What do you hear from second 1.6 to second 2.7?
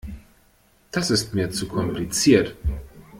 kompliziert.